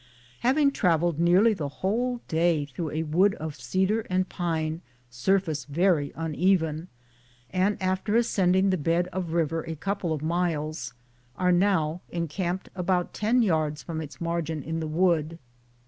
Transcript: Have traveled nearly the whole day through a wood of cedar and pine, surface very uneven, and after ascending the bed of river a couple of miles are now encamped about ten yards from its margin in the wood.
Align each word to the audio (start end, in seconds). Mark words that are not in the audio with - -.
Have 0.39 0.57
traveled 0.73 1.19
nearly 1.19 1.53
the 1.53 1.69
whole 1.69 2.21
day 2.27 2.65
through 2.65 2.89
a 2.89 3.03
wood 3.03 3.35
of 3.35 3.53
cedar 3.53 3.99
and 4.09 4.27
pine, 4.27 4.81
surface 5.11 5.65
very 5.65 6.11
uneven, 6.15 6.87
and 7.51 7.79
after 7.79 8.15
ascending 8.15 8.71
the 8.71 8.77
bed 8.79 9.07
of 9.13 9.33
river 9.33 9.61
a 9.61 9.75
couple 9.75 10.11
of 10.11 10.23
miles 10.23 10.95
are 11.37 11.51
now 11.51 12.01
encamped 12.09 12.67
about 12.73 13.13
ten 13.13 13.43
yards 13.43 13.83
from 13.83 14.01
its 14.01 14.19
margin 14.19 14.63
in 14.63 14.79
the 14.79 14.87
wood. 14.87 15.37